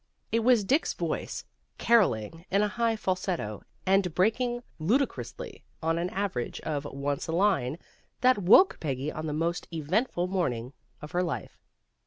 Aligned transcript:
It 0.31 0.39
was 0.39 0.63
Dick's 0.63 0.95
voice, 0.95 1.45
caroling 1.77 2.43
in 2.49 2.63
a 2.63 2.67
high 2.67 2.95
falsetto, 2.95 3.61
and 3.85 4.15
breaking 4.15 4.63
ludicrously 4.79 5.63
on 5.83 5.99
an 5.99 6.09
average 6.09 6.59
of 6.61 6.85
once 6.85 7.27
a 7.27 7.31
line, 7.31 7.77
that 8.21 8.39
woke 8.39 8.79
Peggy 8.79 9.11
on 9.11 9.27
the 9.27 9.33
most 9.33 9.67
eventful 9.71 10.25
morning 10.25 10.73
of 11.03 11.11
her 11.11 11.21
life. 11.21 11.59